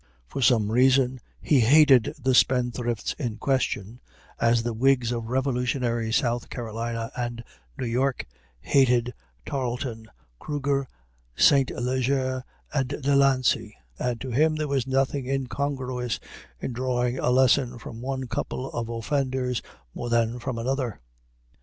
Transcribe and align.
For 0.25 0.41
some 0.41 0.71
reason 0.71 1.19
he 1.43 1.59
hated 1.59 2.15
the 2.19 2.33
spendthrifts 2.33 3.13
in 3.19 3.37
question 3.37 4.01
as 4.39 4.63
the 4.63 4.73
Whigs 4.73 5.11
of 5.11 5.27
Revolutionary 5.27 6.11
South 6.11 6.49
Carolina 6.49 7.11
and 7.15 7.43
New 7.77 7.85
York 7.85 8.25
hated 8.61 9.13
Tarleton, 9.45 10.07
Kruger, 10.39 10.87
Saint 11.35 11.69
Leger, 11.69 12.43
and 12.73 12.87
De 12.87 13.15
Lancey; 13.15 13.77
and 13.99 14.19
to 14.21 14.31
him 14.31 14.55
there 14.55 14.67
was 14.67 14.87
nothing 14.87 15.27
incongruous 15.27 16.19
in 16.59 16.73
drawing 16.73 17.19
a 17.19 17.29
lesson 17.29 17.77
from 17.77 18.01
one 18.01 18.25
couple 18.27 18.71
of 18.71 18.89
offenders 18.89 19.61
more 19.93 20.09
than 20.09 20.39
from 20.39 20.57
another. 20.57 20.99